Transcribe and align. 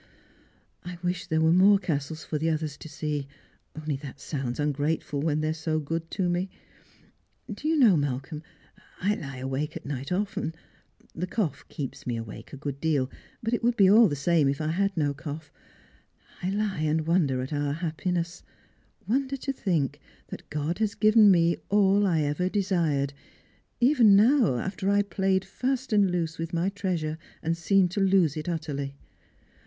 "I 0.83 0.97
wish 1.03 1.27
there 1.27 1.41
was 1.41 1.53
more 1.53 1.77
castles 1.77 2.25
for 2.25 2.39
the 2.39 2.49
others 2.49 2.75
to 2.75 2.89
see, 2.89 3.27
only 3.79 3.95
that 3.97 4.19
sounds 4.19 4.59
ungrateful 4.59 5.21
when 5.21 5.41
they 5.41 5.49
are 5.49 5.53
so 5.53 5.79
good 5.79 6.09
to 6.09 6.27
me. 6.27 6.49
Do 7.53 7.67
you 7.67 7.75
know, 7.75 7.95
Malcolm, 7.95 8.41
I 8.99 9.13
lie 9.13 9.37
awake 9.37 9.77
at 9.77 9.85
night 9.85 10.11
often— 10.11 10.55
the 11.13 11.27
cough 11.27 11.67
keeps 11.69 12.07
me 12.07 12.17
awake 12.17 12.51
a 12.51 12.57
good 12.57 12.79
deal, 12.81 13.11
but 13.43 13.53
it 13.53 13.63
would 13.63 13.77
be 13.77 13.87
all 13.91 14.07
the 14.07 14.15
same 14.15 14.49
if 14.49 14.59
I 14.59 14.69
had 14.69 14.97
no 14.97 15.13
cough— 15.13 15.51
I 16.41 16.49
lie 16.49 16.79
and 16.81 17.05
wonder 17.05 17.39
at 17.43 17.53
our 17.53 17.73
happiness, 17.73 18.41
wonder 19.07 19.37
to 19.37 19.53
think 19.53 19.99
that 20.29 20.49
God 20.49 20.79
has 20.79 20.95
given 20.95 21.29
me 21.29 21.57
all 21.69 22.07
I 22.07 22.21
ever 22.21 22.49
desired; 22.49 23.13
even 23.79 24.15
now, 24.15 24.55
after 24.57 24.89
I 24.89 25.03
played 25.03 25.45
fast 25.45 25.93
and 25.93 26.09
loose 26.09 26.39
with 26.39 26.53
my 26.53 26.69
treasure, 26.69 27.19
and 27.43 27.55
seemed 27.55 27.91
to 27.91 27.99
lose 27.99 28.35
it 28.35 28.49
utterly. 28.49 28.95